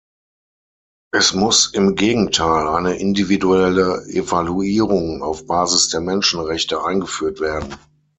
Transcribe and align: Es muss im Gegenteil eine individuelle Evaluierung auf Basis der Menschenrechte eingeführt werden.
Es 1.13 1.35
muss 1.35 1.71
im 1.75 1.93
Gegenteil 1.93 2.67
eine 2.69 2.95
individuelle 2.97 4.03
Evaluierung 4.07 5.21
auf 5.21 5.45
Basis 5.45 5.89
der 5.89 6.01
Menschenrechte 6.01 6.83
eingeführt 6.83 7.39
werden. 7.39 7.75